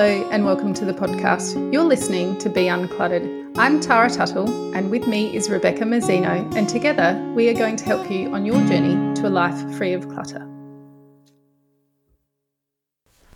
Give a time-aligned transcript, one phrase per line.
[0.00, 1.70] Hello, and welcome to the podcast.
[1.74, 3.52] You're listening to Be Uncluttered.
[3.58, 7.84] I'm Tara Tuttle, and with me is Rebecca Mazzino, and together we are going to
[7.84, 10.48] help you on your journey to a life free of clutter.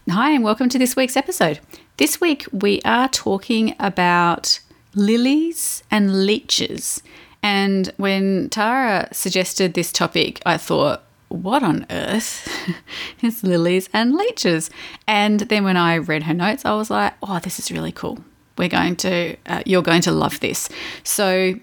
[0.09, 1.61] Hi, and welcome to this week's episode.
[1.99, 4.59] This week we are talking about
[4.95, 7.03] lilies and leeches.
[7.43, 11.04] And when Tara suggested this topic, I thought,
[11.35, 12.49] what on earth
[13.23, 14.71] is lilies and leeches?
[15.07, 18.19] And then when I read her notes, I was like, oh, this is really cool.
[18.57, 20.69] We're going to, uh, you're going to love this.
[21.03, 21.55] So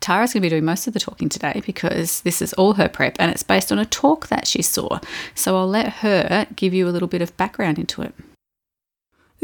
[0.00, 2.88] Tara's going to be doing most of the talking today because this is all her
[2.88, 4.98] prep and it's based on a talk that she saw.
[5.34, 8.14] So I'll let her give you a little bit of background into it.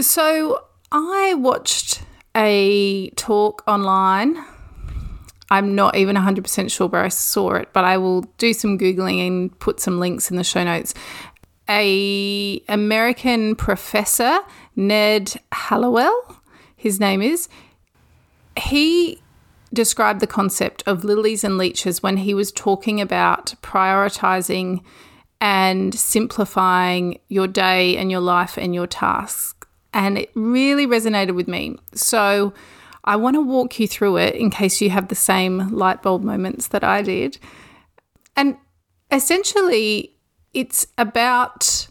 [0.01, 2.03] So I watched
[2.37, 4.45] a talk online
[5.51, 9.27] I'm not even 100% sure where I saw it, but I will do some Googling
[9.27, 10.95] and put some links in the show notes.
[11.69, 14.41] A American professor,
[14.77, 16.37] Ned Hallowell,
[16.77, 17.49] his name is,
[18.57, 19.21] he
[19.73, 24.83] described the concept of lilies and leeches when he was talking about prioritizing
[25.41, 29.67] and simplifying your day and your life and your tasks.
[29.93, 31.77] And it really resonated with me.
[31.95, 32.53] So,
[33.05, 36.23] I want to walk you through it in case you have the same light bulb
[36.23, 37.39] moments that I did.
[38.37, 38.57] And
[39.11, 40.17] essentially,
[40.53, 41.89] it's about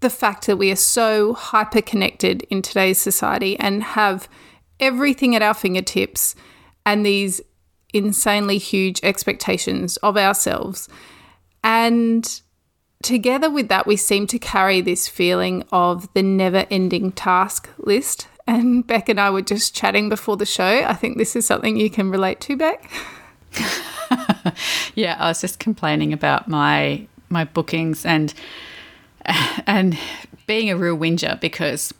[0.00, 4.28] the fact that we are so hyper connected in today's society and have
[4.80, 6.34] everything at our fingertips
[6.86, 7.40] and these
[7.92, 10.88] insanely huge expectations of ourselves.
[11.64, 12.40] And
[13.02, 18.28] together with that, we seem to carry this feeling of the never ending task list
[18.48, 20.64] and Beck and I were just chatting before the show.
[20.84, 22.90] I think this is something you can relate to, Beck.
[24.94, 28.32] yeah, I was just complaining about my my bookings and
[29.66, 29.98] and
[30.46, 31.92] being a real whinger because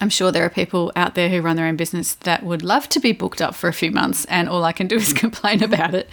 [0.00, 2.88] I'm sure there are people out there who run their own business that would love
[2.90, 5.64] to be booked up for a few months, and all I can do is complain
[5.64, 6.08] about it.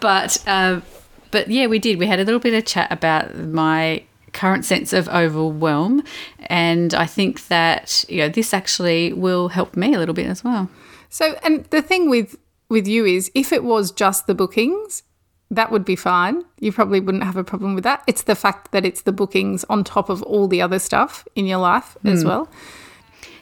[0.00, 0.82] but uh,
[1.30, 1.98] but yeah, we did.
[1.98, 6.02] We had a little bit of chat about my current sense of overwhelm.
[6.46, 10.42] And I think that, you know, this actually will help me a little bit as
[10.42, 10.68] well.
[11.08, 12.36] So, and the thing with,
[12.68, 15.02] with you is if it was just the bookings,
[15.50, 16.44] that would be fine.
[16.60, 18.02] You probably wouldn't have a problem with that.
[18.06, 21.46] It's the fact that it's the bookings on top of all the other stuff in
[21.46, 22.10] your life mm.
[22.10, 22.28] as hmm.
[22.28, 22.48] well.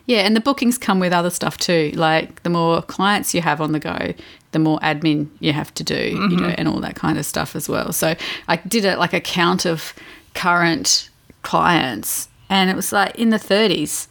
[0.07, 1.93] Yeah, and the bookings come with other stuff too.
[1.95, 4.13] Like the more clients you have on the go,
[4.51, 6.31] the more admin you have to do, mm-hmm.
[6.33, 7.93] you know, and all that kind of stuff as well.
[7.93, 8.17] So
[8.49, 9.95] I did a like a count of
[10.35, 11.11] current
[11.43, 14.09] clients and it was like in the 30s.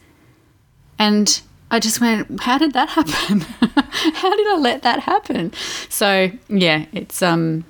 [0.98, 3.40] And I just went, how did that happen?
[3.40, 5.52] how did I let that happen?
[5.88, 7.64] So, yeah, it's um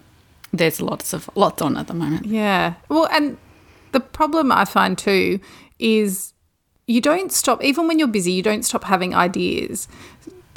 [0.52, 2.26] there's lots of lots on at the moment.
[2.26, 2.74] Yeah.
[2.88, 3.36] Well, and
[3.92, 5.40] the problem I find too
[5.78, 6.32] is
[6.86, 9.86] you don't stop even when you're busy, you don't stop having ideas.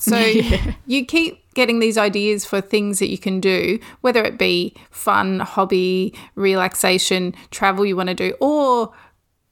[0.04, 0.74] So yeah.
[0.86, 5.40] you keep getting these ideas for things that you can do, whether it be fun,
[5.40, 8.94] hobby, relaxation, travel you want to do, or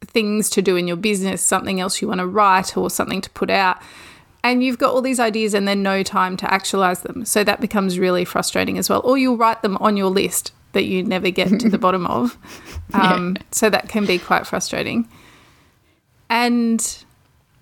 [0.01, 3.29] things to do in your business, something else you want to write or something to
[3.29, 3.81] put out.
[4.43, 7.23] And you've got all these ideas and then no time to actualize them.
[7.23, 9.01] So that becomes really frustrating as well.
[9.05, 12.37] Or you'll write them on your list that you never get to the bottom of.
[12.93, 13.43] Um, yeah.
[13.51, 15.07] So that can be quite frustrating.
[16.29, 17.05] And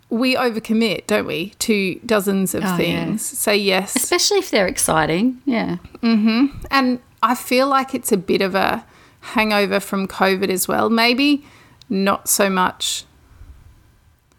[0.10, 3.32] we overcommit, don't we, to dozens of oh, things.
[3.32, 3.38] Yeah.
[3.38, 3.96] Say yes.
[3.96, 5.42] Especially if they're exciting.
[5.46, 5.78] Yeah.
[6.02, 6.66] Mm-hmm.
[6.72, 8.86] And I feel like it's a bit of a
[9.22, 10.90] hangover from COVID as well.
[10.90, 11.46] Maybe
[11.90, 13.06] not so much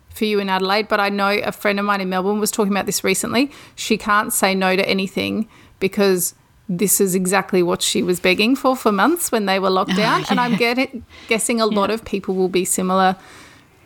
[0.09, 2.73] for you in Adelaide, but I know a friend of mine in Melbourne was talking
[2.73, 3.51] about this recently.
[3.77, 5.49] She can't say no to anything
[5.79, 6.35] because
[6.69, 10.21] this is exactly what she was begging for for months when they were locked down.
[10.21, 10.27] Oh, yeah.
[10.31, 10.91] And I'm get
[11.29, 13.17] guessing a lot of people will be similar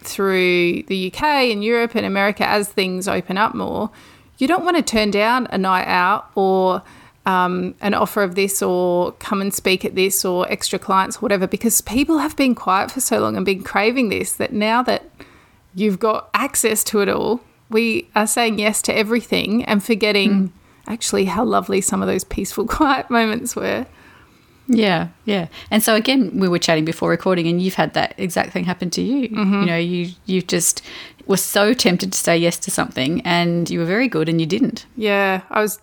[0.04, 3.90] through the UK and Europe and America as things open up more,
[4.38, 6.82] you don't want to turn down a night out or
[7.26, 11.46] um, an offer of this or come and speak at this or extra clients, whatever,
[11.46, 15.10] because people have been quiet for so long and been craving this that now that
[15.74, 17.40] you've got access to it all,
[17.70, 20.50] we are saying yes to everything and forgetting mm.
[20.86, 23.86] actually how lovely some of those peaceful, quiet moments were.
[24.66, 25.48] Yeah, yeah.
[25.70, 28.90] And so again, we were chatting before recording, and you've had that exact thing happen
[28.90, 29.28] to you.
[29.28, 29.60] Mm-hmm.
[29.60, 30.82] You know, you you just
[31.26, 34.46] were so tempted to say yes to something, and you were very good, and you
[34.46, 34.86] didn't.
[34.96, 35.80] Yeah, I was.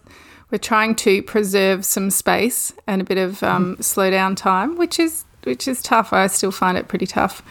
[0.49, 3.81] We're trying to preserve some space and a bit of um, mm-hmm.
[3.81, 6.11] slow down time, which is which is tough.
[6.11, 7.41] I still find it pretty tough.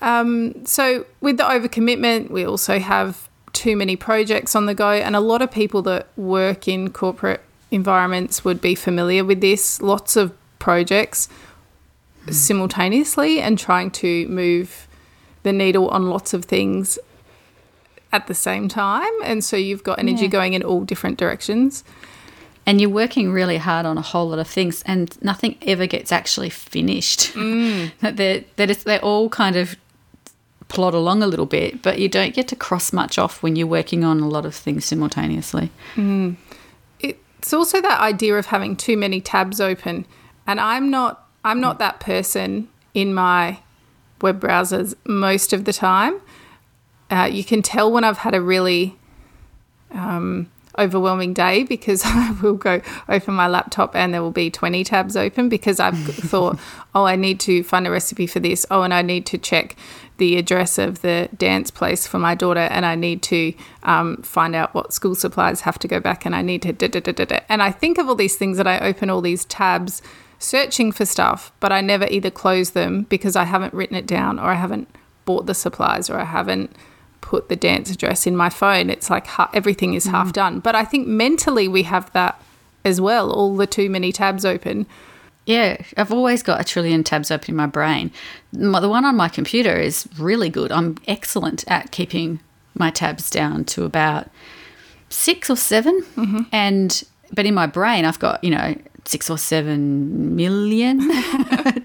[0.00, 5.16] Um, so with the overcommitment, we also have too many projects on the go, and
[5.16, 7.40] a lot of people that work in corporate
[7.74, 9.82] environments would be familiar with this.
[9.82, 11.28] Lots of projects
[12.30, 14.86] simultaneously and trying to move
[15.42, 16.98] the needle on lots of things
[18.12, 19.12] at the same time.
[19.24, 20.28] And so you've got energy Yeah.
[20.28, 21.84] going in all different directions.
[22.66, 26.10] and you're working really hard on a whole lot of things and nothing ever gets
[26.10, 27.90] actually finished mm.
[28.00, 29.76] that they're, that it's, they all kind of
[30.68, 33.66] plod along a little bit but you don't get to cross much off when you're
[33.66, 36.34] working on a lot of things simultaneously mm.
[37.44, 40.06] It's also that idea of having too many tabs open.
[40.46, 43.58] And I'm not I'm not that person in my
[44.22, 46.22] web browsers most of the time.
[47.10, 48.96] Uh, you can tell when I've had a really
[49.90, 54.84] um, overwhelming day because I will go open my laptop and there will be 20
[54.84, 56.58] tabs open because I've thought,
[56.94, 58.66] oh, I need to find a recipe for this.
[58.70, 59.76] Oh, and I need to check
[60.16, 64.54] the address of the dance place for my daughter and I need to um, find
[64.54, 67.12] out what school supplies have to go back and I need to da, da, da,
[67.12, 67.40] da, da.
[67.48, 70.02] And I think of all these things that I open all these tabs
[70.38, 74.38] searching for stuff, but I never either close them because I haven't written it down
[74.38, 74.88] or I haven't
[75.24, 76.74] bought the supplies or I haven't
[77.24, 78.90] put the dance address in my phone.
[78.90, 80.32] It's like ha- everything is half mm.
[80.34, 80.60] done.
[80.60, 82.38] But I think mentally we have that
[82.84, 84.86] as well, all the too many tabs open.
[85.46, 88.12] Yeah, I've always got a trillion tabs open in my brain.
[88.52, 90.70] My, the one on my computer is really good.
[90.70, 92.40] I'm excellent at keeping
[92.74, 94.28] my tabs down to about
[95.08, 96.40] six or 7 mm-hmm.
[96.50, 98.74] and but in my brain I've got you know
[99.04, 100.98] six or seven million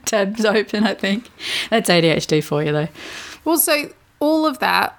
[0.06, 0.84] tabs open.
[0.84, 1.30] I think
[1.70, 2.88] that's ADHD for you though.
[3.46, 4.99] Well, so all of that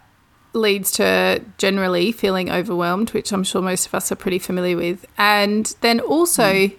[0.52, 5.06] leads to generally feeling overwhelmed, which I'm sure most of us are pretty familiar with.
[5.16, 6.70] And then also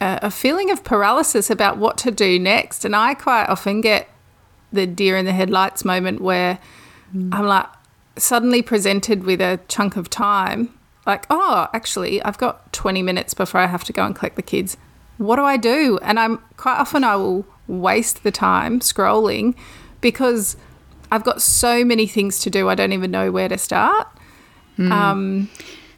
[0.00, 2.84] a, a feeling of paralysis about what to do next.
[2.84, 4.08] And I quite often get
[4.72, 6.58] the deer in the headlights moment where
[7.12, 7.32] hmm.
[7.32, 7.66] I'm like
[8.16, 10.74] suddenly presented with a chunk of time.
[11.06, 14.42] Like, oh, actually, I've got 20 minutes before I have to go and collect the
[14.42, 14.76] kids.
[15.16, 15.98] What do I do?
[16.02, 19.54] And I'm quite often I will waste the time scrolling
[20.00, 20.56] because
[21.10, 22.68] I've got so many things to do.
[22.68, 24.08] I don't even know where to start.
[24.92, 25.48] Um,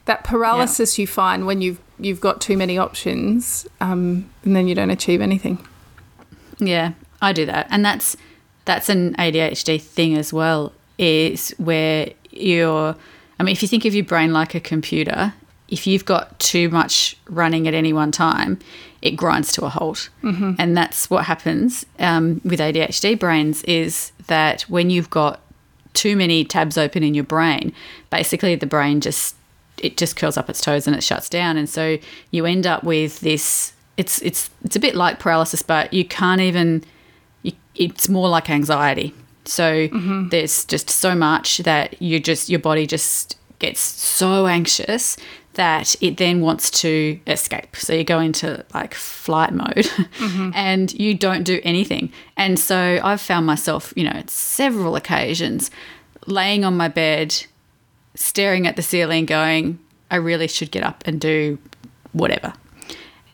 [0.05, 4.75] that paralysis you find when you've you've got too many options, um, and then you
[4.75, 5.65] don't achieve anything.
[6.57, 8.17] Yeah, I do that, and that's
[8.65, 10.73] that's an ADHD thing as well.
[10.97, 12.95] Is where you're.
[13.39, 15.33] I mean, if you think of your brain like a computer,
[15.67, 18.59] if you've got too much running at any one time,
[19.01, 20.53] it grinds to a halt, mm-hmm.
[20.59, 23.63] and that's what happens um, with ADHD brains.
[23.63, 25.41] Is that when you've got
[25.93, 27.73] too many tabs open in your brain,
[28.09, 29.35] basically the brain just
[29.77, 31.97] it just curls up its toes and it shuts down, and so
[32.29, 33.73] you end up with this.
[33.97, 36.83] It's it's it's a bit like paralysis, but you can't even.
[37.41, 39.13] You, it's more like anxiety.
[39.45, 39.87] So
[40.29, 45.17] there's just so much that you just your body just gets so anxious
[45.53, 47.75] that it then wants to escape.
[47.75, 50.51] So you go into like flight mode mm-hmm.
[50.55, 52.11] and you don't do anything.
[52.37, 55.69] And so I've found myself, you know, several occasions
[56.27, 57.45] laying on my bed,
[58.15, 61.57] staring at the ceiling, going, I really should get up and do
[62.13, 62.53] whatever.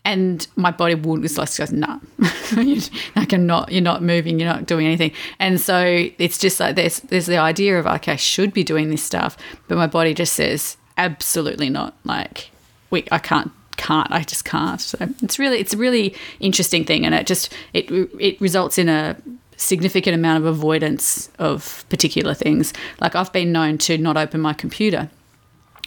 [0.06, 4.66] And my body would was like, goes, no, I cannot, you're not moving, you're not
[4.66, 5.12] doing anything.
[5.38, 8.90] And so it's just like there's there's the idea of like I should be doing
[8.90, 9.36] this stuff,
[9.68, 11.94] but my body just says, absolutely not.
[12.04, 12.52] Like
[12.90, 14.82] we I can't can't I just can't.
[14.82, 17.90] So it's really it's a really interesting thing and it just it
[18.20, 19.16] it results in a
[19.58, 22.74] significant amount of avoidance of particular things.
[23.00, 25.10] Like I've been known to not open my computer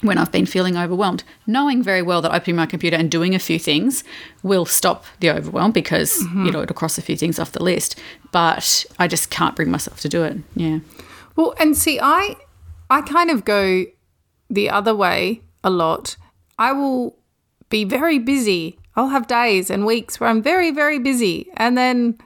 [0.03, 3.39] when I've been feeling overwhelmed, knowing very well that opening my computer and doing a
[3.39, 4.03] few things
[4.43, 6.47] will stop the overwhelm because mm-hmm.
[6.47, 7.99] you know it'll cross a few things off the list.
[8.33, 10.39] But I just can't bring myself to do it.
[10.55, 10.81] Yeah.
[11.37, 12.37] Well, and see, I
[12.89, 13.87] I kind of go
[14.51, 16.17] the other way a lot.
[16.59, 17.17] I will
[17.69, 18.79] be very busy.
[18.97, 22.19] I'll have days and weeks where I'm very very busy, and then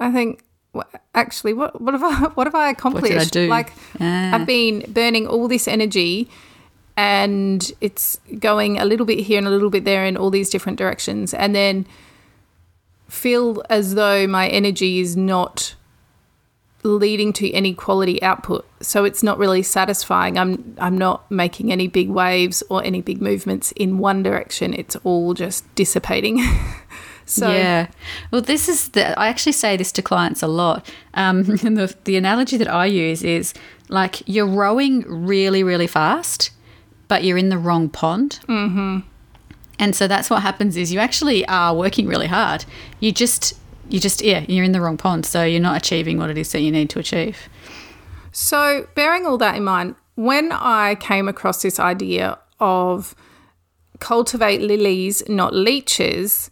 [0.00, 0.42] I think,
[0.74, 0.84] "Wha-
[1.14, 3.14] actually, what what have I what have I accomplished?
[3.16, 3.48] I do?
[3.48, 4.34] Like Ah.
[4.34, 6.28] I've been burning all this energy.
[6.96, 10.50] And it's going a little bit here and a little bit there in all these
[10.50, 11.86] different directions, and then
[13.08, 15.74] feel as though my energy is not
[16.82, 18.66] leading to any quality output.
[18.80, 20.38] So it's not really satisfying.
[20.38, 24.74] I'm I'm not making any big waves or any big movements in one direction.
[24.74, 26.42] It's all just dissipating.
[27.26, 27.88] so yeah.
[28.30, 29.18] Well, this is the.
[29.18, 30.90] I actually say this to clients a lot.
[31.14, 33.52] Um, and the the analogy that I use is
[33.88, 36.50] like you're rowing really really fast,
[37.08, 38.40] but you're in the wrong pond.
[38.48, 39.00] Mm-hmm.
[39.78, 42.66] And so that's what happens is you actually are working really hard.
[43.00, 43.54] You just
[43.90, 46.52] you just yeah you're in the wrong pond, so you're not achieving what it is
[46.52, 47.48] that you need to achieve.
[48.32, 53.14] So, bearing all that in mind, when I came across this idea of
[53.98, 56.50] cultivate lilies, not leeches,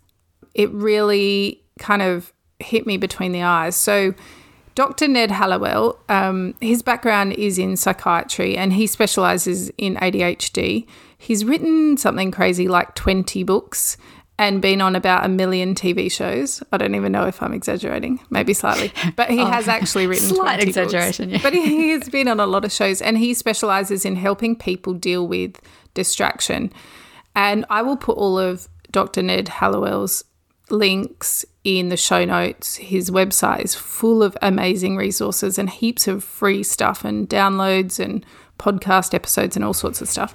[0.55, 3.77] it really kind of hit me between the eyes.
[3.77, 4.15] So,
[4.75, 5.09] Dr.
[5.09, 10.87] Ned Hallowell, um, his background is in psychiatry and he specializes in ADHD.
[11.17, 13.97] He's written something crazy like 20 books
[14.39, 16.63] and been on about a million TV shows.
[16.73, 20.29] I don't even know if I'm exaggerating, maybe slightly, but he oh, has actually written
[20.29, 21.31] slight exaggeration.
[21.31, 21.41] Yeah.
[21.43, 24.95] But he has been on a lot of shows, and he specializes in helping people
[24.95, 25.61] deal with
[25.95, 26.73] distraction.
[27.35, 29.23] And I will put all of Dr.
[29.23, 30.25] Ned Hallowell's
[30.71, 32.77] links in the show notes.
[32.77, 38.25] His website is full of amazing resources and heaps of free stuff and downloads and
[38.59, 40.35] podcast episodes and all sorts of stuff.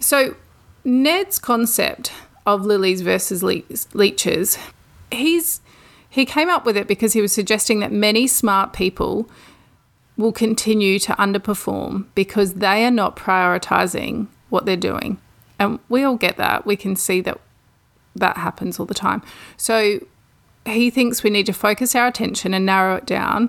[0.00, 0.34] So,
[0.84, 2.10] Ned's concept
[2.46, 4.58] of lilies versus le- leeches,
[5.10, 5.60] he's
[6.08, 9.30] he came up with it because he was suggesting that many smart people
[10.18, 15.18] will continue to underperform because they are not prioritizing what they're doing.
[15.58, 16.66] And we all get that.
[16.66, 17.40] We can see that
[18.14, 19.22] that happens all the time.
[19.56, 20.00] So
[20.66, 23.48] he thinks we need to focus our attention and narrow it down,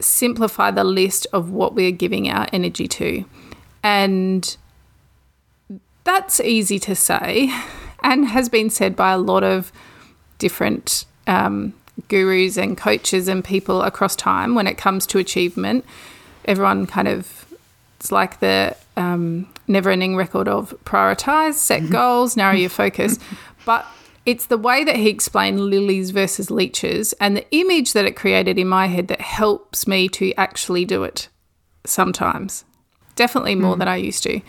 [0.00, 3.24] simplify the list of what we're giving our energy to.
[3.82, 4.56] And
[6.04, 7.52] that's easy to say
[8.02, 9.72] and has been said by a lot of
[10.38, 11.74] different um,
[12.08, 15.84] gurus and coaches and people across time when it comes to achievement.
[16.44, 17.46] Everyone kind of,
[17.98, 21.92] it's like the um, never ending record of prioritize, set mm-hmm.
[21.92, 23.18] goals, narrow your focus.
[23.64, 23.86] But
[24.24, 28.58] it's the way that he explained lilies versus leeches and the image that it created
[28.58, 31.28] in my head that helps me to actually do it
[31.84, 32.64] sometimes.
[33.16, 33.78] Definitely more mm.
[33.78, 34.40] than I used to.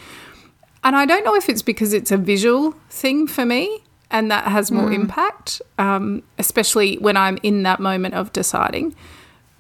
[0.84, 4.46] And I don't know if it's because it's a visual thing for me and that
[4.46, 4.96] has more mm.
[4.96, 8.96] impact, um, especially when I'm in that moment of deciding.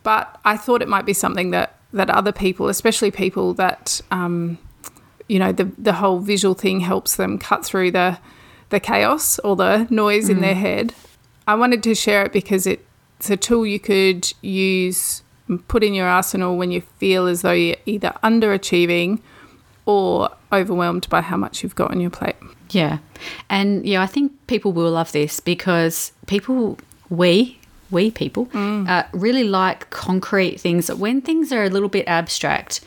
[0.03, 4.57] But I thought it might be something that, that other people, especially people that, um,
[5.27, 8.17] you know, the, the whole visual thing helps them cut through the,
[8.69, 10.31] the chaos or the noise mm.
[10.31, 10.61] in their mm.
[10.61, 10.93] head.
[11.47, 15.21] I wanted to share it because it's a tool you could use,
[15.67, 19.19] put in your arsenal when you feel as though you're either underachieving
[19.85, 22.35] or overwhelmed by how much you've got on your plate.
[22.71, 22.99] Yeah.
[23.49, 26.77] And yeah, I think people will love this because people,
[27.09, 27.59] we,
[27.91, 28.87] we people, mm.
[28.87, 30.91] uh, really like concrete things.
[30.91, 32.81] When things are a little bit abstract,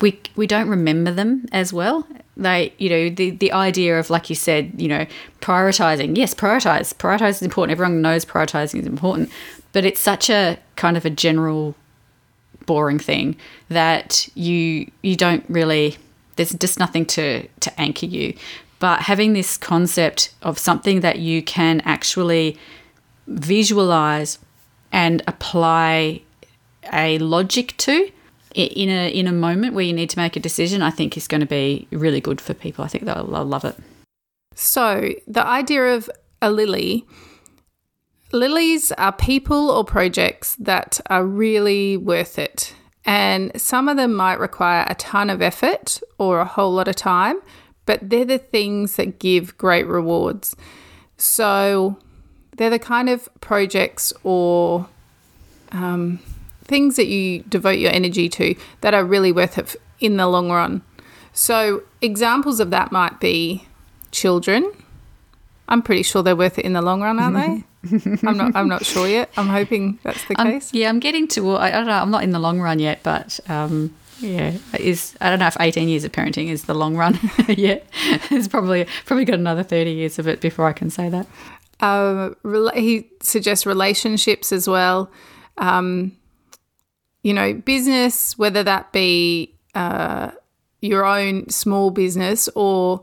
[0.00, 2.06] we we don't remember them as well.
[2.36, 5.06] They, you know, the the idea of like you said, you know,
[5.40, 6.16] prioritizing.
[6.16, 6.92] Yes, prioritize.
[6.94, 7.72] Prioritize is important.
[7.72, 9.30] Everyone knows prioritizing is important,
[9.72, 11.74] but it's such a kind of a general
[12.66, 13.36] boring thing
[13.68, 15.96] that you you don't really
[16.36, 18.34] there's just nothing to, to anchor you.
[18.78, 22.58] But having this concept of something that you can actually
[23.26, 24.38] visualize
[24.92, 26.22] and apply
[26.92, 28.10] a logic to
[28.54, 31.28] in a in a moment where you need to make a decision, I think is
[31.28, 32.84] going to be really good for people.
[32.84, 33.76] I think they'll, they'll love it.
[34.54, 37.06] So the idea of a lily.
[38.32, 42.74] Lilies are people or projects that are really worth it.
[43.06, 46.96] And some of them might require a ton of effort or a whole lot of
[46.96, 47.40] time,
[47.86, 50.56] but they're the things that give great rewards.
[51.16, 51.98] So
[52.56, 54.88] they're the kind of projects or
[55.70, 56.18] um,
[56.64, 60.50] things that you devote your energy to that are really worth it in the long
[60.50, 60.82] run.
[61.32, 63.68] So examples of that might be
[64.10, 64.72] children.
[65.68, 67.64] I'm pretty sure they're worth it in the long run, aren't they?
[68.26, 68.56] I'm not.
[68.56, 69.30] I'm not sure yet.
[69.36, 70.72] I'm hoping that's the case.
[70.72, 71.56] yeah, I'm getting to.
[71.56, 71.92] I, don't know.
[71.92, 75.56] I'm not in the long run yet, but um, yeah, is I don't know if
[75.58, 77.86] 18 years of parenting is the long run yet.
[78.30, 81.26] it's probably probably got another 30 years of it before I can say that.
[81.80, 82.36] Um,
[82.74, 85.10] he suggests relationships as well.
[85.58, 86.12] Um,
[87.22, 90.30] you know, business, whether that be uh,
[90.80, 93.02] your own small business or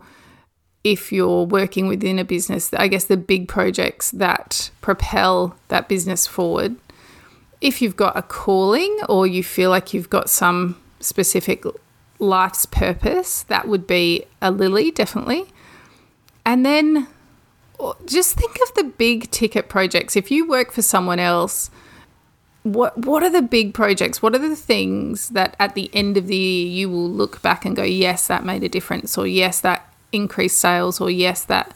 [0.84, 6.28] if you're working within a business, I guess the big projects that propel that business
[6.28, 6.76] forward.
[7.62, 11.64] If you've got a calling or you feel like you've got some specific
[12.20, 15.46] life's purpose, that would be a lily, definitely.
[16.46, 17.08] And then
[18.06, 20.16] just think of the big ticket projects.
[20.16, 21.70] If you work for someone else,
[22.64, 24.22] what what are the big projects?
[24.22, 27.66] What are the things that at the end of the year you will look back
[27.66, 29.83] and go, yes, that made a difference, or yes, that
[30.14, 31.76] increase sales or yes, that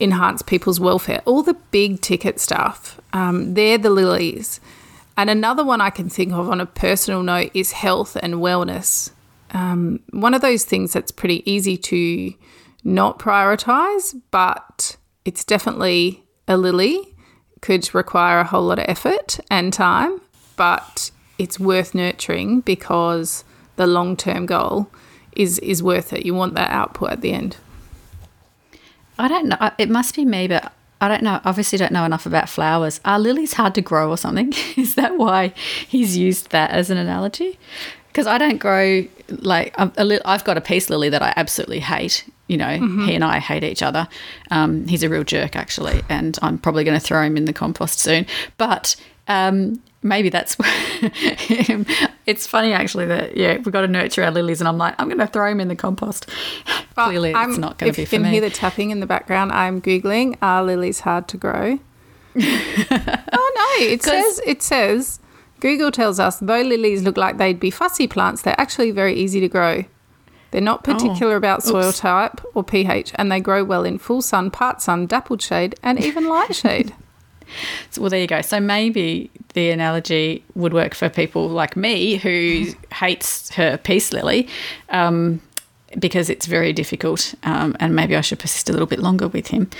[0.00, 1.22] enhance people's welfare.
[1.24, 4.60] All the big ticket stuff, um, they're the lilies.
[5.16, 9.10] And another one I can think of on a personal note is health and wellness.
[9.50, 12.34] Um, one of those things that's pretty easy to
[12.84, 17.14] not prioritize, but it's definitely a lily.
[17.60, 20.20] Could require a whole lot of effort and time,
[20.56, 23.42] but it's worth nurturing because
[23.74, 24.88] the long term goal
[25.38, 26.26] is is worth it.
[26.26, 27.56] You want that output at the end.
[29.18, 29.70] I don't know.
[29.78, 31.40] It must be me, but I don't know.
[31.44, 33.00] Obviously, don't know enough about flowers.
[33.04, 34.52] Are lilies hard to grow or something?
[34.76, 35.48] Is that why
[35.88, 37.58] he's used that as an analogy?
[38.08, 42.28] Because I don't grow like li- I've got a peace lily that I absolutely hate.
[42.48, 43.04] You know, Mm-hmm.
[43.04, 44.08] he and I hate each other.
[44.50, 47.52] Um, he's a real jerk, actually, and I'm probably going to throw him in the
[47.52, 48.24] compost soon.
[48.56, 48.96] But
[49.28, 50.56] um, maybe that's.
[52.26, 55.08] It's funny actually that yeah, we've got to nurture our lilies, and I'm like, I'm
[55.08, 56.28] going to throw them in the compost.
[56.94, 58.30] But Clearly, I'm- it's not going to be you for can me.
[58.30, 60.36] hear the tapping in the background, I'm googling.
[60.42, 61.78] Are lilies hard to grow?
[62.36, 63.86] oh no!
[63.86, 65.20] it says it says
[65.60, 69.40] Google tells us though lilies look like they'd be fussy plants, they're actually very easy
[69.40, 69.84] to grow.
[70.50, 71.98] They're not oh, particular about soil Oh, oops.
[72.00, 76.02] type or pH, and they grow well in full sun, part sun, dappled shade, and
[76.02, 76.94] even light shade.
[77.90, 78.40] So, well, there you go.
[78.42, 84.48] So maybe the analogy would work for people like me who hates her peace lily
[84.90, 85.40] um,
[85.98, 89.48] because it's very difficult, um, and maybe I should persist a little bit longer with
[89.48, 89.70] him.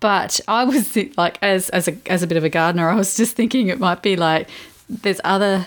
[0.00, 3.16] But I was like, as as a as a bit of a gardener, I was
[3.16, 4.48] just thinking it might be like
[4.88, 5.66] there's other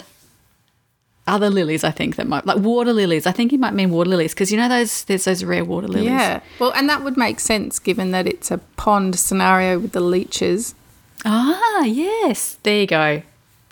[1.28, 1.84] other lilies.
[1.84, 3.26] I think that might like water lilies.
[3.26, 5.88] I think he might mean water lilies because you know those there's those rare water
[5.88, 6.10] lilies.
[6.10, 6.42] Yeah.
[6.60, 10.76] Well, and that would make sense given that it's a pond scenario with the leeches.
[11.26, 12.58] Ah, yes.
[12.64, 13.22] There you go.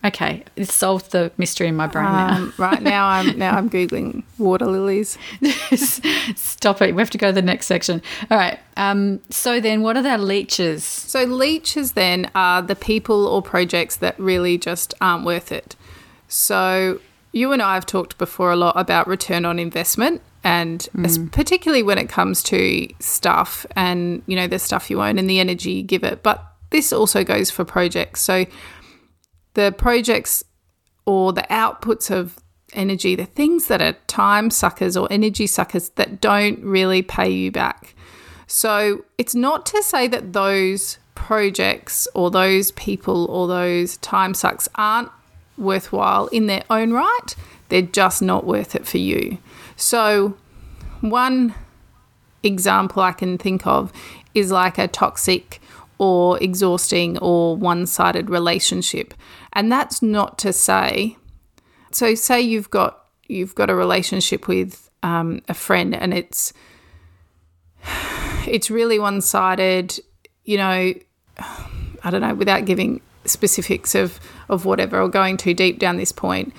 [0.05, 2.35] Okay, it solved the mystery in my brain now.
[2.37, 5.17] Um, right now, I'm now I'm googling water lilies.
[6.37, 6.95] Stop it.
[6.95, 8.01] We have to go to the next section.
[8.31, 8.57] All right.
[8.77, 10.85] Um, so then, what are their leeches?
[10.85, 15.75] So leeches then are the people or projects that really just aren't worth it.
[16.29, 17.01] So
[17.33, 21.83] you and I have talked before a lot about return on investment and es- particularly
[21.83, 25.71] when it comes to stuff and you know the stuff you own and the energy
[25.71, 26.23] you give it.
[26.23, 28.21] But this also goes for projects.
[28.21, 28.45] So
[29.53, 30.43] the projects
[31.05, 32.39] or the outputs of
[32.73, 37.51] energy, the things that are time suckers or energy suckers that don't really pay you
[37.51, 37.95] back.
[38.47, 44.69] So it's not to say that those projects or those people or those time sucks
[44.75, 45.09] aren't
[45.57, 47.35] worthwhile in their own right.
[47.69, 49.37] They're just not worth it for you.
[49.75, 50.37] So,
[51.01, 51.53] one
[52.41, 53.91] example I can think of
[54.33, 55.61] is like a toxic
[55.99, 59.13] or exhausting or one sided relationship.
[59.53, 61.17] And that's not to say,
[61.91, 66.51] so say you've got you've got a relationship with um, a friend and it's
[68.47, 69.99] it's really one sided,
[70.45, 70.93] you know,
[72.03, 76.11] I don't know, without giving specifics of, of whatever or going too deep down this
[76.11, 76.53] point,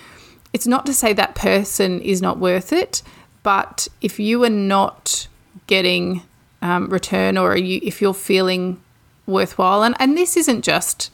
[0.53, 3.03] it's not to say that person is not worth it,
[3.43, 5.29] but if you are not
[5.67, 6.23] getting
[6.61, 8.83] um, return or you, if you're feeling
[9.31, 11.11] worthwhile, and, and this isn't just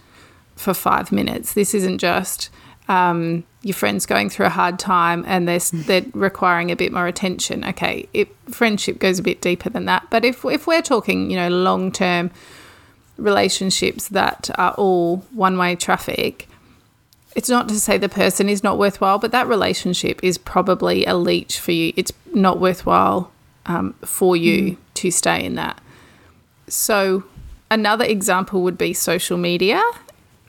[0.57, 2.51] for five minutes, this isn't just
[2.89, 7.07] um, your friend's going through a hard time and they're, they're requiring a bit more
[7.07, 7.65] attention.
[7.65, 10.07] Okay, it, friendship goes a bit deeper than that.
[10.11, 12.31] But if, if we're talking, you know, long term
[13.17, 16.49] relationships that are all one way traffic,
[17.35, 21.15] it's not to say the person is not worthwhile, but that relationship is probably a
[21.15, 21.93] leech for you.
[21.97, 23.33] It's not worthwhile
[23.67, 25.81] um, for you to stay in that.
[26.69, 27.25] So,
[27.71, 29.83] another example would be social media.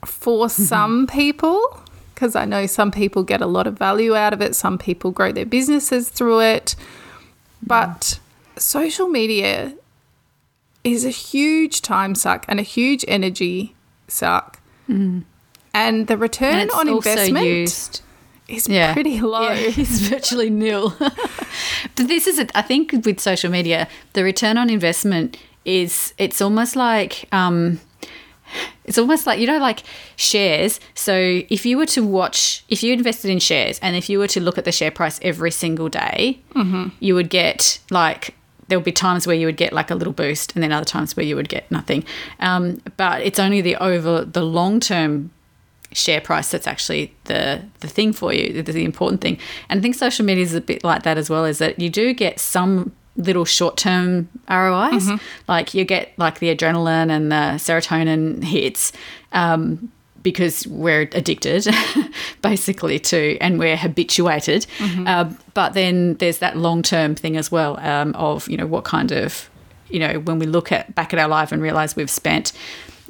[0.06, 0.64] For mm-hmm.
[0.64, 1.82] some people,
[2.14, 5.12] because I know some people get a lot of value out of it, some people
[5.12, 6.76] grow their businesses through it.
[7.66, 8.20] But
[8.58, 9.74] social media
[10.84, 13.76] is a huge time suck and a huge energy
[14.08, 14.60] suck.
[14.88, 15.24] Mm.
[15.74, 18.02] And the return And on investment used.
[18.48, 18.94] is Yeah.
[18.94, 19.50] pretty low.
[19.50, 20.96] Yeah, it's virtually nil.
[21.00, 26.42] but this is, a, I think, with social media, the return on investment is it's
[26.42, 27.28] almost like.
[27.32, 27.80] Um,
[28.86, 29.84] it's almost like you know like
[30.16, 30.80] shares.
[30.96, 31.14] So
[31.50, 34.40] if you were to watch if you invested in shares and if you were to
[34.40, 36.40] look at the share price every single day
[37.02, 38.34] you would get like
[38.70, 40.86] there would be times where you would get like a little boost and then other
[40.86, 42.06] times where you would get nothing.
[42.40, 45.32] Um, but it's only the over the long term
[45.94, 49.38] share price that's actually the the thing for you the, the important thing.
[49.70, 51.90] And i think social media is a bit like that as well is that you
[51.90, 55.10] do get some little short-term rois
[55.48, 58.92] like you get like the adrenaline and the serotonin hits
[59.34, 61.68] um, because we're addicted
[62.42, 64.66] basically to and we're habituated.
[65.08, 69.12] Um, but then there's that long-term thing as well um, of you know what kind
[69.12, 69.50] of
[69.90, 72.52] you know when we look at back at our life and realize we've spent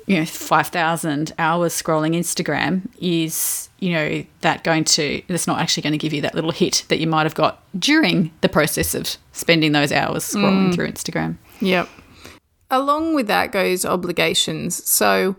[0.07, 5.83] you know 5000 hours scrolling instagram is you know that going to that's not actually
[5.83, 8.95] going to give you that little hit that you might have got during the process
[8.95, 10.73] of spending those hours scrolling mm.
[10.73, 11.89] through instagram Yep.
[12.69, 14.83] Along with that goes obligations.
[14.89, 15.35] So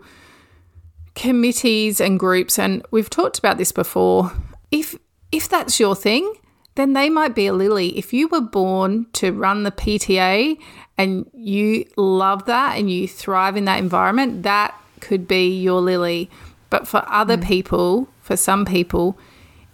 [1.15, 4.31] committees and groups and we've talked about this before.
[4.71, 4.95] If
[5.31, 6.33] if that's your thing,
[6.75, 7.97] then they might be a lily.
[7.97, 10.57] If you were born to run the PTA
[10.99, 16.29] and you love that and you thrive in that environment, that could be your lily.
[16.69, 19.17] But for other people, for some people,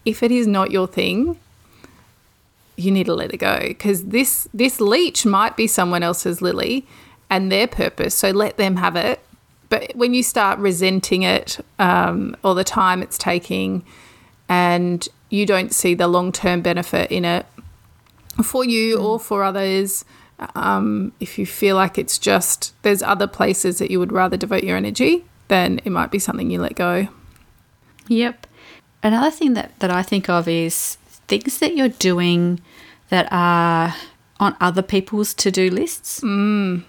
[0.05, 1.39] if it is not your thing,
[2.75, 6.85] you need to let it go because this this leech might be someone else's lily
[7.27, 8.13] and their purpose.
[8.13, 9.19] So let them have it.
[9.69, 13.83] But when you start resenting it um, or the time it's taking,
[14.47, 17.47] and you don't see the long term benefit in it
[18.43, 20.05] for you or for others,
[20.55, 24.63] um, if you feel like it's just there's other places that you would rather devote
[24.63, 27.07] your energy, then it might be something you let go.
[28.07, 28.47] Yep.
[29.03, 30.95] Another thing that, that I think of is
[31.27, 32.59] things that you're doing
[33.09, 33.95] that are
[34.39, 36.21] on other people's to do lists.
[36.21, 36.83] Mm.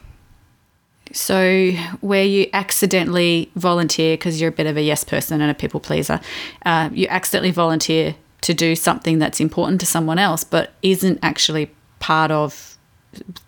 [1.12, 5.54] So, where you accidentally volunteer because you're a bit of a yes person and a
[5.54, 6.20] people pleaser,
[6.64, 11.70] uh, you accidentally volunteer to do something that's important to someone else, but isn't actually
[12.00, 12.75] part of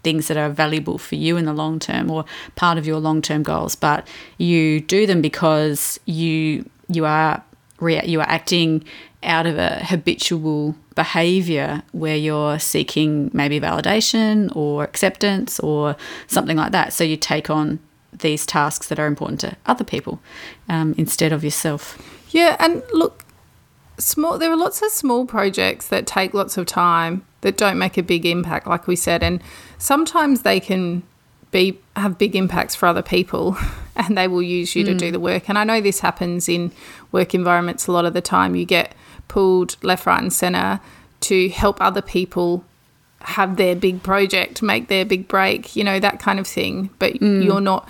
[0.03, 2.25] things that are valuable for you in the long term or
[2.57, 3.75] part of your long term goals.
[3.75, 4.07] But
[4.39, 7.43] you do them because you you are
[7.81, 8.85] rea- you are acting
[9.23, 15.97] out of a habitual behavior where you're seeking maybe validation or acceptance or
[16.29, 16.93] something like that.
[16.93, 17.81] So you take on
[18.13, 20.21] these tasks that are important to other people
[20.69, 21.99] um, instead of yourself.
[22.31, 23.25] Yeah, and look,
[23.99, 24.39] small.
[24.39, 28.03] There are lots of small projects that take lots of time that don't make a
[28.03, 29.43] big impact, like we said, and
[29.79, 31.03] sometimes they can
[31.51, 33.57] be have big impacts for other people,
[33.97, 34.87] and they will use you mm.
[34.87, 35.49] to do the work.
[35.49, 36.73] And I know this happens in
[37.13, 38.55] work environments a lot of the time.
[38.55, 38.95] You get
[39.29, 40.81] pulled left, right, and centre
[41.21, 42.65] to help other people
[43.21, 46.91] have their big project, make their big break, you know, that kind of thing.
[46.99, 47.45] But mm.
[47.45, 47.89] you're not,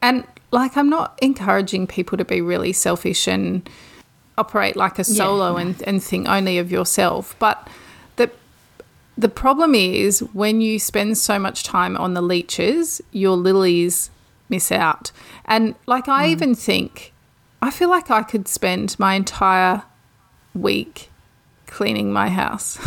[0.00, 3.68] and like, I'm not encouraging people to be really selfish and
[4.38, 7.36] operate like a solo yeah, and, and think only of yourself.
[7.38, 7.68] But
[9.16, 14.10] the problem is when you spend so much time on the leeches, your lilies
[14.48, 15.12] miss out.
[15.44, 16.30] And like, I mm.
[16.30, 17.12] even think,
[17.62, 19.82] I feel like I could spend my entire
[20.54, 21.10] week
[21.66, 22.78] cleaning my house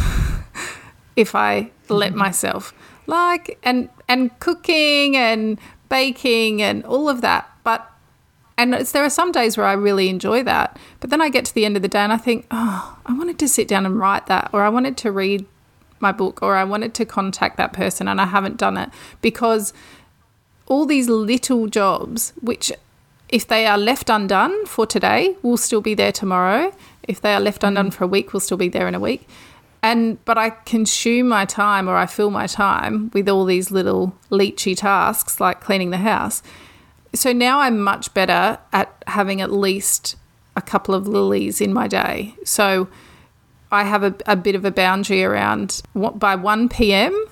[1.16, 2.20] if I let mm-hmm.
[2.20, 2.74] myself.
[3.06, 5.60] Like and and cooking and
[5.90, 7.50] baking and all of that.
[7.64, 7.90] But
[8.58, 10.80] and there are some days where I really enjoy that.
[11.00, 13.14] But then I get to the end of the day and I think, oh, I
[13.14, 15.46] wanted to sit down and write that, or I wanted to read
[16.04, 18.90] my book, or I wanted to contact that person and I haven't done it
[19.22, 19.74] because
[20.68, 22.72] all these little jobs, which
[23.30, 26.72] if they are left undone for today, will still be there tomorrow.
[27.08, 27.94] If they are left undone mm.
[27.94, 29.28] for a week, we'll still be there in a week.
[29.82, 34.16] And but I consume my time or I fill my time with all these little
[34.30, 36.44] leechy tasks like cleaning the house.
[37.16, 40.16] So now I'm much better at having at least
[40.56, 42.36] a couple of lilies in my day.
[42.46, 42.88] So
[43.74, 47.26] I have a, a bit of a boundary around what by 1 p.m.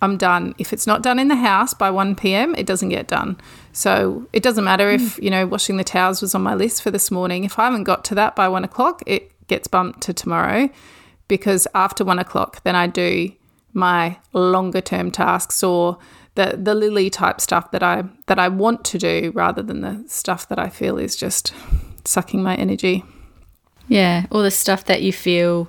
[0.00, 0.54] I'm done.
[0.56, 3.36] If it's not done in the house by 1 p.m., it doesn't get done.
[3.72, 5.24] So it doesn't matter if, mm.
[5.24, 7.42] you know, washing the towels was on my list for this morning.
[7.42, 10.70] If I haven't got to that by one o'clock, it gets bumped to tomorrow
[11.26, 13.32] because after one o'clock, then I do
[13.72, 15.98] my longer term tasks or
[16.36, 20.04] the, the lily type stuff that I that I want to do rather than the
[20.06, 21.52] stuff that I feel is just
[22.04, 23.04] sucking my energy.
[23.88, 25.68] Yeah, or the stuff that you feel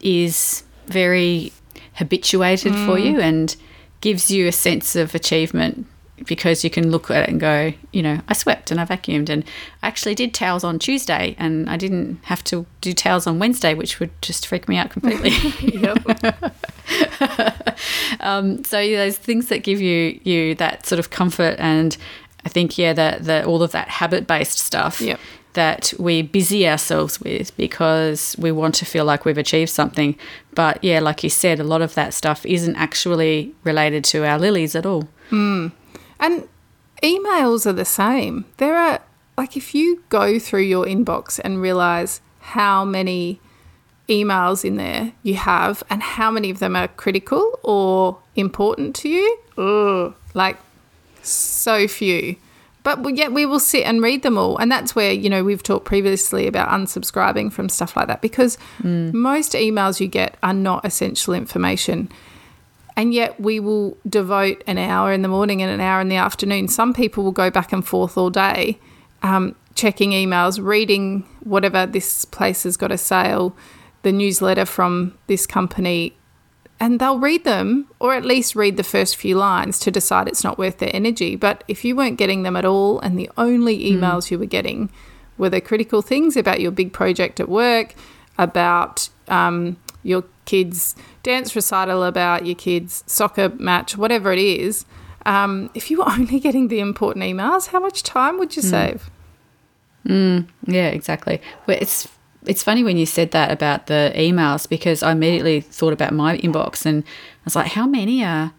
[0.00, 1.52] is very
[1.94, 2.86] habituated mm.
[2.86, 3.56] for you and
[4.00, 5.86] gives you a sense of achievement
[6.26, 9.28] because you can look at it and go, you know, I swept and I vacuumed
[9.28, 9.44] and
[9.82, 13.74] I actually did towels on Tuesday and I didn't have to do towels on Wednesday,
[13.74, 15.30] which would just freak me out completely.
[18.20, 21.96] um, so yeah, there's things that give you you that sort of comfort and
[22.44, 25.20] I think yeah that the all of that habit based stuff yep.
[25.54, 30.16] That we busy ourselves with because we want to feel like we've achieved something.
[30.54, 34.38] But yeah, like you said, a lot of that stuff isn't actually related to our
[34.38, 35.08] lilies at all.
[35.30, 35.72] Mm.
[36.20, 36.48] And
[37.02, 38.44] emails are the same.
[38.58, 39.00] There are,
[39.36, 43.40] like, if you go through your inbox and realize how many
[44.08, 49.08] emails in there you have and how many of them are critical or important to
[49.08, 50.56] you, ugh, like,
[51.22, 52.36] so few.
[52.84, 54.56] But yet we will sit and read them all.
[54.56, 58.56] And that's where, you know, we've talked previously about unsubscribing from stuff like that because
[58.80, 59.12] mm.
[59.12, 62.08] most emails you get are not essential information
[62.98, 66.16] and yet we will devote an hour in the morning and an hour in the
[66.16, 66.66] afternoon.
[66.66, 68.80] Some people will go back and forth all day,
[69.22, 73.56] um, checking emails, reading whatever this place has got a sale,
[74.02, 76.17] the newsletter from this company,
[76.80, 80.44] and they'll read them or at least read the first few lines to decide it's
[80.44, 81.34] not worth their energy.
[81.36, 83.98] But if you weren't getting them at all, and the only hmm.
[83.98, 84.32] emails mm.
[84.32, 84.90] you were getting
[85.36, 87.94] were the critical things about your big project at work,
[88.36, 94.84] about um, your kids' dance recital, about your kids' soccer match, whatever it is,
[95.26, 99.10] Um, if you were only getting the important emails, how much time would you save?
[100.66, 101.40] Yeah, exactly.
[101.66, 102.08] Well, it's
[102.46, 106.38] it's funny when you said that about the emails because I immediately thought about my
[106.38, 108.52] inbox and I was like, how many are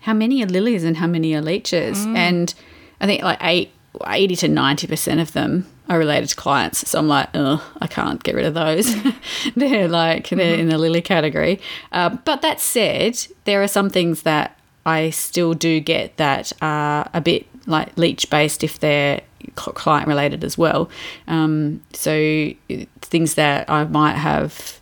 [0.00, 2.04] how many are lilies and how many are leeches?
[2.16, 2.54] And
[3.00, 3.72] I think like eight,
[4.06, 6.88] 80 to ninety percent of them are related to clients.
[6.90, 8.94] So I'm like, oh, I can't get rid of those.
[9.56, 11.60] they're like they're in the lily category.
[11.92, 17.08] Uh, but that said, there are some things that I still do get that are
[17.14, 19.22] a bit like leech based if they're
[19.56, 20.88] client related as well.
[21.26, 22.52] Um, so
[23.00, 24.80] things that I might have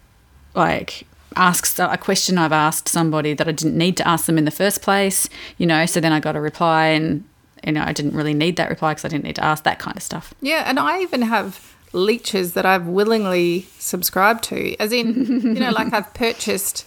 [0.54, 1.06] like
[1.36, 4.50] asked a question I've asked somebody that I didn't need to ask them in the
[4.50, 7.24] first place, you know, so then I got a reply and
[7.64, 9.78] you know I didn't really need that reply because I didn't need to ask that
[9.78, 10.34] kind of stuff.
[10.40, 15.70] Yeah, and I even have leeches that I've willingly subscribed to, as in, you know,
[15.70, 16.86] like I've purchased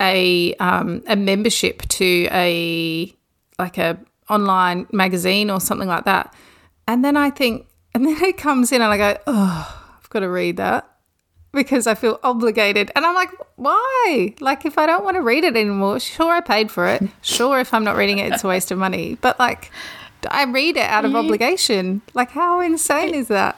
[0.00, 3.14] a um, a membership to a
[3.58, 6.34] like a online magazine or something like that,
[6.86, 10.20] and then I think, and then it comes in, and I go, oh, I've got
[10.20, 10.88] to read that
[11.52, 14.34] because I feel obligated, and I'm like, why?
[14.40, 17.02] Like, if I don't want to read it anymore, sure, I paid for it.
[17.22, 19.70] Sure, if I'm not reading it, it's a waste of money, but like.
[20.30, 22.00] I read it out of obligation.
[22.14, 23.56] Like, how insane is that?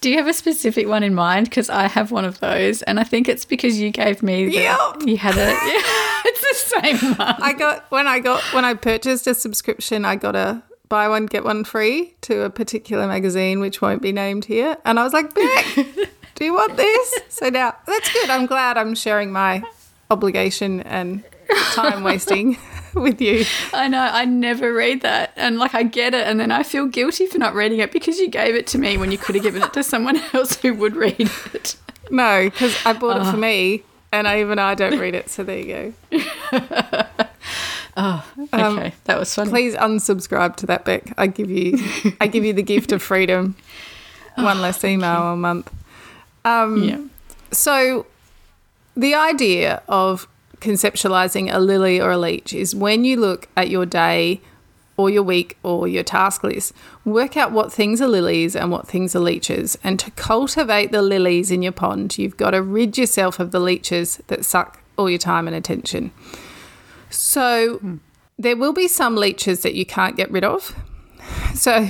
[0.00, 1.50] Do you have a specific one in mind?
[1.50, 4.46] Because I have one of those, and I think it's because you gave me.
[4.46, 4.78] The, Yep.
[5.04, 5.50] You had it.
[5.50, 7.42] Yeah, it's the same one.
[7.42, 10.62] I got when I got when I purchased a subscription, I got a
[10.94, 14.76] buy one get one free to a particular magazine, which won't be named here.
[14.84, 15.66] And I was like, Beck,
[16.36, 17.18] do you want this?
[17.30, 18.30] So now that's good.
[18.30, 19.64] I'm glad I'm sharing my
[20.08, 21.24] obligation and
[21.72, 22.58] time wasting
[22.94, 23.44] with you.
[23.72, 23.98] I know.
[23.98, 27.38] I never read that, and like I get it, and then I feel guilty for
[27.38, 29.72] not reading it because you gave it to me when you could have given it
[29.72, 31.74] to someone else who would read it.
[32.08, 33.48] No, because I bought it for ah.
[33.48, 35.28] me, and I, even I don't read it.
[35.28, 37.04] So there you go.
[37.96, 39.50] Oh, um, okay, that was funny.
[39.50, 41.12] Please unsubscribe to that, Beck.
[41.16, 41.78] I give you,
[42.20, 43.56] I give you the gift of freedom.
[44.36, 45.72] Oh, One less email a month.
[46.44, 47.00] Um, yeah.
[47.52, 48.04] So,
[48.96, 50.26] the idea of
[50.58, 54.40] conceptualizing a lily or a leech is when you look at your day
[54.96, 56.72] or your week or your task list,
[57.04, 59.76] work out what things are lilies and what things are leeches.
[59.82, 63.60] And to cultivate the lilies in your pond, you've got to rid yourself of the
[63.60, 66.12] leeches that suck all your time and attention.
[67.14, 67.98] So,
[68.38, 70.74] there will be some leeches that you can't get rid of.
[71.54, 71.88] So,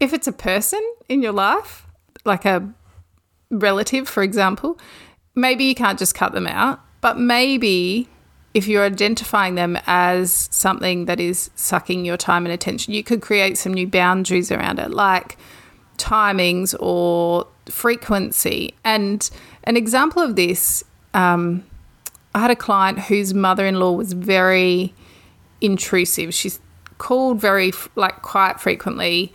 [0.00, 1.86] if it's a person in your life,
[2.24, 2.72] like a
[3.50, 4.78] relative, for example,
[5.34, 8.08] maybe you can't just cut them out, but maybe
[8.54, 13.20] if you're identifying them as something that is sucking your time and attention, you could
[13.20, 15.36] create some new boundaries around it, like
[15.96, 18.74] timings or frequency.
[18.84, 19.28] And
[19.64, 20.82] an example of this,
[21.14, 21.64] um,
[22.38, 24.94] I had a client whose mother in law was very
[25.60, 26.32] intrusive.
[26.32, 26.60] She's
[26.98, 29.32] called very, like, quite frequently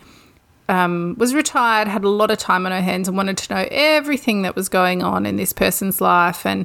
[0.70, 3.68] um, was retired, had a lot of time on her hands, and wanted to know
[3.70, 6.64] everything that was going on in this person's life and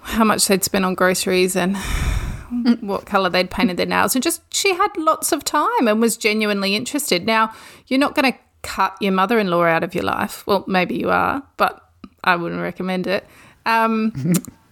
[0.00, 1.76] how much they'd spent on groceries and
[2.80, 4.14] what color they'd painted their nails.
[4.14, 7.26] And just she had lots of time and was genuinely interested.
[7.26, 7.52] Now,
[7.88, 10.46] you're not going to cut your mother in law out of your life.
[10.46, 11.82] Well, maybe you are, but
[12.24, 13.26] I wouldn't recommend it.
[13.66, 14.32] Um,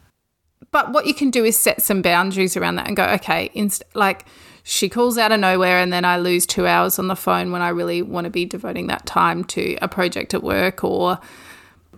[0.74, 3.84] but what you can do is set some boundaries around that and go, okay, inst-
[3.94, 4.26] like
[4.64, 7.62] she calls out of nowhere and then I lose two hours on the phone when
[7.62, 11.20] I really want to be devoting that time to a project at work or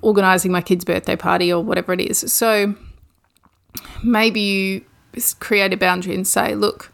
[0.02, 2.30] organizing my kid's birthday party or whatever it is.
[2.30, 2.74] So
[4.04, 4.84] maybe you
[5.40, 6.92] create a boundary and say, look,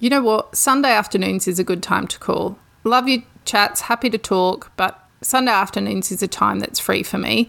[0.00, 0.56] you know what?
[0.56, 2.58] Sunday afternoons is a good time to call.
[2.82, 7.18] Love your chats, happy to talk, but Sunday afternoons is a time that's free for
[7.18, 7.48] me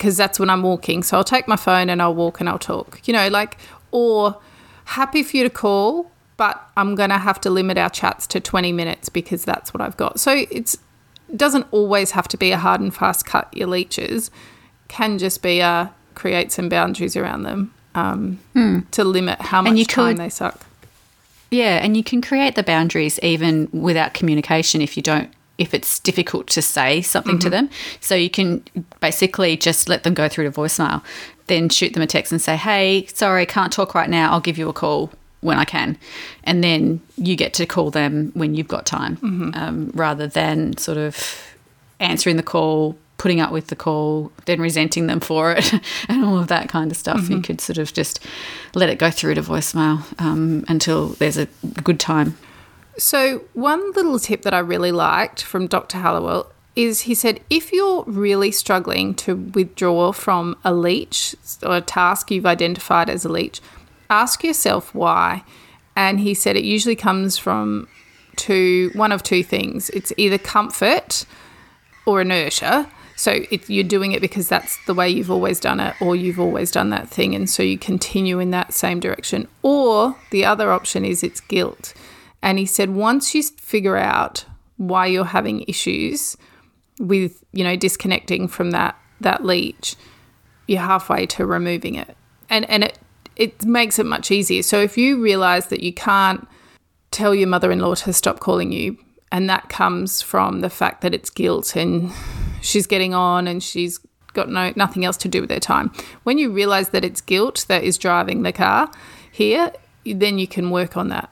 [0.00, 1.02] because that's when I'm walking.
[1.02, 3.06] So I'll take my phone and I'll walk and I'll talk.
[3.06, 3.58] You know, like,
[3.90, 4.40] or
[4.86, 8.40] happy for you to call, but I'm going to have to limit our chats to
[8.40, 10.18] 20 minutes because that's what I've got.
[10.18, 10.78] So it's
[11.28, 14.30] it doesn't always have to be a hard and fast cut your leeches.
[14.88, 19.84] Can just be a create some boundaries around them um, to limit how much you
[19.84, 20.66] time could- they suck.
[21.50, 25.30] Yeah, and you can create the boundaries even without communication if you don't
[25.60, 27.68] if it's difficult to say something to them.
[28.00, 28.64] So you can
[29.00, 31.02] basically just let them go through to voicemail,
[31.46, 34.32] then shoot them a text and say, "Hey, sorry, can't talk right now.
[34.32, 35.10] I'll give you a call
[35.42, 35.98] when I can,"
[36.44, 39.18] and then you get to call them when you've got time,
[39.54, 41.14] um, rather than sort of
[42.00, 45.74] answering the call, putting up with the call, then resenting them for it,
[46.08, 47.28] and all of that kind of stuff.
[47.28, 48.18] You could sort of just
[48.74, 51.46] let it go through to voicemail um, until there's a
[51.84, 52.38] good time.
[53.00, 55.96] So, one little tip that I really liked from Dr.
[55.96, 61.80] Hallowell is he said if you're really struggling to withdraw from a leech or a
[61.80, 63.62] task you've identified as a leech,
[64.10, 65.42] ask yourself why
[65.96, 67.88] and he said it usually comes from
[68.36, 69.88] two one of two things.
[69.90, 71.24] It's either comfort
[72.04, 72.86] or inertia.
[73.16, 76.70] So you're doing it because that's the way you've always done it, or you've always
[76.70, 79.48] done that thing, and so you continue in that same direction.
[79.62, 81.94] Or the other option is it's guilt.
[82.42, 84.44] And he said once you figure out
[84.76, 86.36] why you're having issues
[86.98, 89.96] with, you know, disconnecting from that that leech,
[90.66, 92.16] you're halfway to removing it.
[92.48, 92.98] And and it
[93.36, 94.62] it makes it much easier.
[94.62, 96.46] So if you realize that you can't
[97.10, 98.96] tell your mother-in-law to stop calling you
[99.32, 102.12] and that comes from the fact that it's guilt and
[102.60, 103.98] she's getting on and she's
[104.32, 105.92] got no nothing else to do with her time.
[106.22, 108.90] When you realize that it's guilt that is driving the car
[109.30, 109.72] here,
[110.04, 111.30] then you can work on that.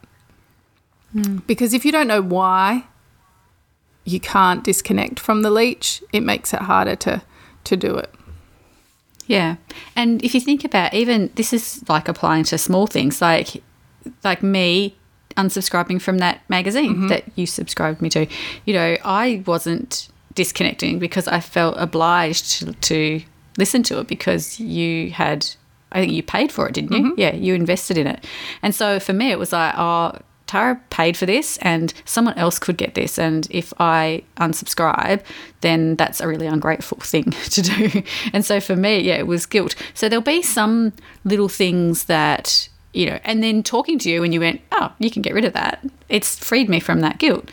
[1.14, 1.46] Mm.
[1.46, 2.84] Because if you don't know why
[4.04, 7.22] you can't disconnect from the leech, it makes it harder to
[7.64, 8.12] to do it.
[9.26, 9.56] Yeah.
[9.94, 13.62] And if you think about even this is like applying to small things like
[14.24, 14.96] like me
[15.36, 17.08] unsubscribing from that magazine mm-hmm.
[17.08, 18.26] that you subscribed me to.
[18.64, 23.22] You know, I wasn't disconnecting because I felt obliged to, to
[23.56, 25.46] listen to it because you had
[25.90, 27.02] I think you paid for it, didn't you?
[27.02, 27.20] Mm-hmm.
[27.20, 28.24] Yeah, you invested in it.
[28.62, 30.18] And so for me it was like, oh,
[30.48, 33.18] Tara paid for this and someone else could get this.
[33.18, 35.22] And if I unsubscribe,
[35.60, 38.02] then that's a really ungrateful thing to do.
[38.32, 39.76] And so for me, yeah, it was guilt.
[39.94, 40.92] So there'll be some
[41.24, 45.10] little things that, you know, and then talking to you and you went, oh, you
[45.10, 45.84] can get rid of that.
[46.08, 47.50] It's freed me from that guilt.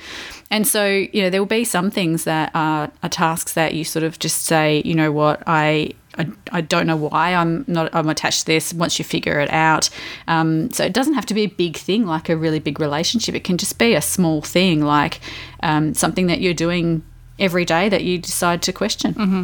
[0.49, 3.83] And so, you know, there will be some things that are, are tasks that you
[3.83, 7.93] sort of just say, you know what, I I, I don't know why I'm not
[7.93, 9.89] I'm attached to this once you figure it out.
[10.27, 13.35] Um, so it doesn't have to be a big thing like a really big relationship.
[13.35, 15.19] It can just be a small thing like
[15.61, 17.03] um, something that you're doing
[17.39, 19.13] every day that you decide to question.
[19.13, 19.43] Mm-hmm.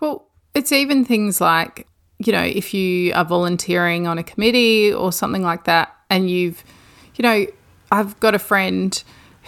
[0.00, 1.86] Well, it's even things like
[2.18, 6.62] you know if you are volunteering on a committee or something like that, and you've
[7.16, 7.46] you know
[7.90, 9.02] I've got a friend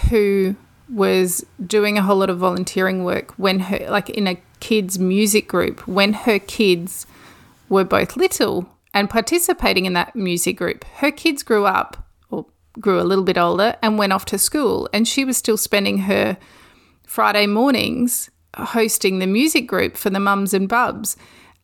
[0.08, 0.56] who
[0.88, 5.49] was doing a whole lot of volunteering work when her like in a kids' music
[5.49, 7.07] group when her kids
[7.68, 10.85] were both little and participating in that music group.
[10.85, 12.46] Her kids grew up or
[12.79, 15.99] grew a little bit older and went off to school, and she was still spending
[15.99, 16.37] her
[17.07, 21.16] Friday mornings hosting the music group for the mums and bubs.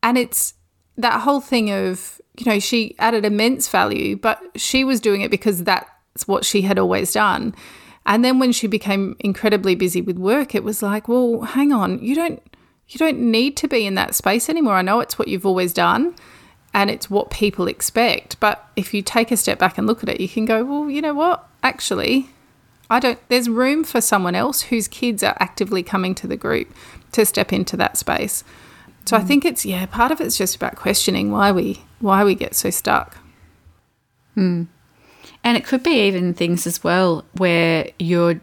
[0.03, 0.55] And it's
[0.97, 5.31] that whole thing of, you know, she added immense value, but she was doing it
[5.31, 7.55] because that's what she had always done.
[8.07, 11.99] And then when she became incredibly busy with work, it was like, well, hang on,
[11.99, 12.41] you don't
[12.88, 14.75] you don't need to be in that space anymore.
[14.75, 16.14] I know it's what you've always done
[16.72, 18.38] and it's what people expect.
[18.38, 20.90] But if you take a step back and look at it, you can go, well,
[20.90, 21.49] you know what?
[21.62, 22.29] Actually,
[22.88, 26.72] I don't, there's room for someone else whose kids are actively coming to the group
[27.12, 28.44] to step into that space.
[29.07, 29.20] So mm.
[29.20, 32.55] I think it's, yeah, part of it's just about questioning why we, why we get
[32.55, 33.16] so stuck.
[34.35, 34.64] Hmm.
[35.42, 38.40] And it could be even things as well where you're,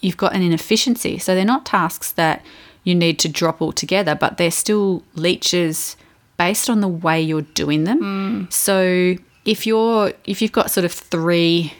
[0.00, 1.16] you've got an inefficiency.
[1.18, 2.44] So they're not tasks that
[2.84, 5.96] you need to drop altogether, but they're still leeches
[6.36, 8.00] based on the way you're doing them.
[8.00, 8.52] Mm.
[8.52, 11.72] So if you're if you've got sort of three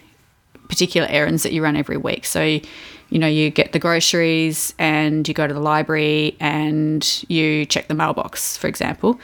[0.69, 5.27] particular errands that you run every week, so you know you get the groceries and
[5.27, 9.19] you go to the library and you check the mailbox, for example,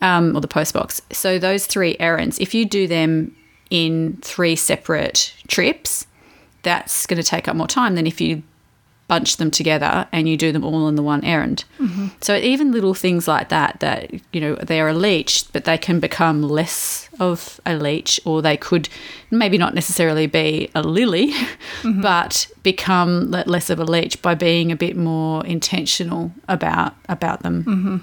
[0.00, 1.02] um, or the post box.
[1.12, 3.36] So those three errands, if you do them
[3.68, 6.06] in three separate trips,
[6.62, 8.42] that's going to take up more time than if you
[9.10, 11.64] bunch them together and you do them all on the one errand.
[11.80, 12.06] Mm-hmm.
[12.20, 15.98] So even little things like that, that, you know, they're a leech, but they can
[15.98, 18.88] become less of a leech or they could
[19.32, 22.00] maybe not necessarily be a lily, mm-hmm.
[22.12, 27.64] but become less of a leech by being a bit more intentional about, about them.
[27.64, 27.96] Mm-hmm.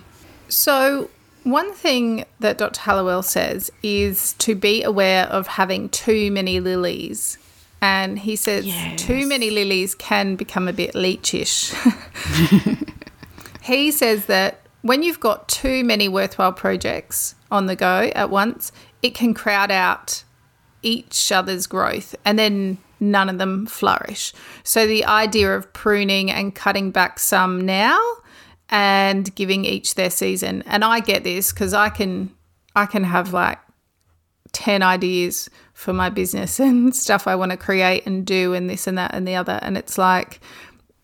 [0.50, 1.10] So
[1.44, 2.82] one thing that Dr.
[2.82, 7.38] Hallowell says is to be aware of having too many lilies
[7.82, 9.02] and he says yes.
[9.02, 11.74] too many lilies can become a bit leechish.
[13.62, 18.72] he says that when you've got too many worthwhile projects on the go at once,
[19.02, 20.24] it can crowd out
[20.82, 24.34] each other's growth and then none of them flourish.
[24.64, 28.00] So the idea of pruning and cutting back some now
[28.70, 30.64] and giving each their season.
[30.66, 32.32] And I get this because I can
[32.76, 33.60] I can have like
[34.58, 38.88] 10 ideas for my business and stuff I want to create and do and this
[38.88, 39.60] and that and the other.
[39.62, 40.42] And it's like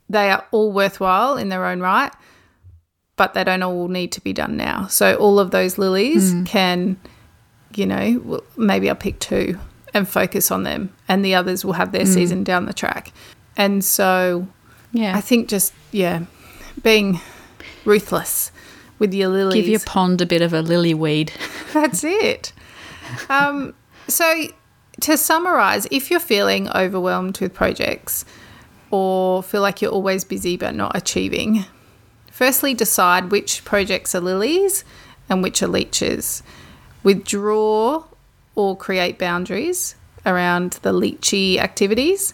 [0.10, 2.12] they are all worthwhile in their own right,
[3.16, 4.88] but they don't all need to be done now.
[4.88, 6.48] So all of those lilies mm.
[6.48, 7.00] can,
[7.76, 9.60] you know, maybe I'll pick two
[9.94, 12.14] and focus on them, and the others will have their mm.
[12.14, 13.12] season down the track.
[13.56, 14.48] And so,
[14.92, 16.26] yeah, I think just, yeah,
[16.82, 17.22] being
[17.86, 18.52] ruthless
[18.98, 19.62] with your lilies.
[19.62, 21.32] Give your pond a bit of a lily weed.
[21.72, 22.52] That's it.
[23.30, 23.74] Um,
[24.08, 24.48] so
[25.02, 28.26] to summarize, if you're feeling overwhelmed with projects
[28.92, 31.66] or feel like you're always busy but not achieving,
[32.32, 34.84] firstly decide which projects are lilies
[35.30, 36.44] and which are leeches.
[37.04, 38.04] Withdraw
[38.56, 39.96] or create boundaries
[40.26, 42.34] around the leechy activities.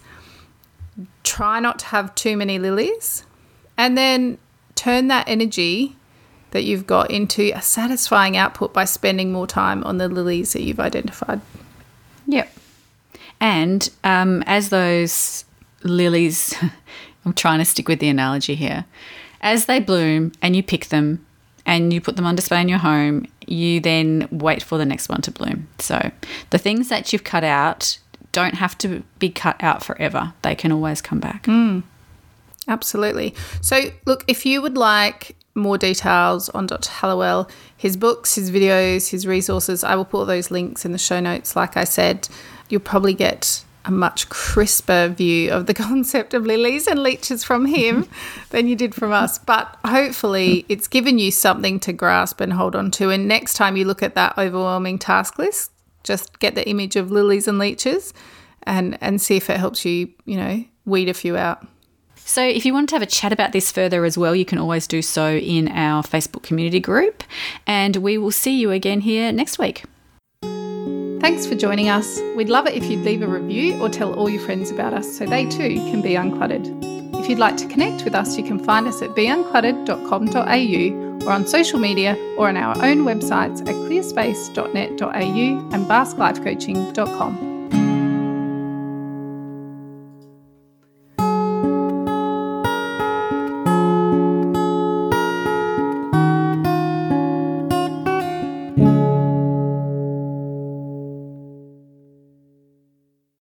[1.23, 3.25] Try not to have too many lilies.
[3.77, 4.38] And then
[4.75, 5.95] turn that energy
[6.51, 10.61] that you've got into a satisfying output by spending more time on the lilies that
[10.61, 11.41] you've identified.
[12.27, 12.51] Yep.
[13.39, 15.45] And um, as those
[15.83, 16.55] lilies,
[17.25, 18.85] I'm trying to stick with the analogy here,
[19.41, 21.25] as they bloom and you pick them
[21.65, 25.09] and you put them on display in your home, you then wait for the next
[25.09, 25.67] one to bloom.
[25.79, 26.11] So
[26.49, 27.99] the things that you've cut out
[28.31, 31.43] don't have to be cut out forever, they can always come back.
[31.43, 31.83] Mm,
[32.67, 33.33] absolutely.
[33.61, 36.89] So, look, if you would like more details on Dr.
[36.89, 41.19] Hallowell, his books, his videos, his resources, I will put those links in the show
[41.19, 41.55] notes.
[41.55, 42.27] Like I said,
[42.69, 47.65] you'll probably get a much crisper view of the concept of lilies and leeches from
[47.65, 48.07] him
[48.49, 49.37] than you did from us.
[49.37, 53.09] But hopefully, it's given you something to grasp and hold on to.
[53.09, 55.71] And next time you look at that overwhelming task list,
[56.03, 58.13] just get the image of lilies and leeches
[58.63, 61.65] and, and see if it helps you, you know, weed a few out.
[62.30, 64.59] So, if you want to have a chat about this further as well, you can
[64.59, 67.23] always do so in our Facebook community group.
[67.65, 69.84] And we will see you again here next week.
[70.43, 72.19] Thanks for joining us.
[72.36, 75.17] We'd love it if you'd leave a review or tell all your friends about us
[75.17, 76.67] so they too can be uncluttered.
[77.19, 81.47] If you'd like to connect with us, you can find us at beuncluttered.com.au or on
[81.47, 87.48] social media or on our own websites at clearspace.net.au and basklifecoaching.com.